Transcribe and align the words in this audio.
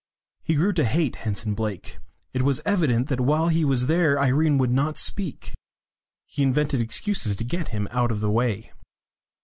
He 0.41 0.55
grew 0.55 0.73
to 0.73 0.83
hate 0.83 1.17
Henson 1.17 1.53
Blake; 1.53 1.99
it 2.33 2.41
was 2.41 2.59
evident 2.65 3.07
that 3.09 3.19
while 3.19 3.49
he 3.49 3.63
was 3.63 3.85
there 3.85 4.19
Irene 4.19 4.57
would 4.57 4.71
not 4.71 4.97
speak. 4.97 5.53
He 6.25 6.41
invented 6.41 6.81
excuses 6.81 7.35
to 7.35 7.43
get 7.45 7.67
him 7.67 7.87
out 7.91 8.09
of 8.11 8.19
the 8.19 8.31
way. 8.31 8.71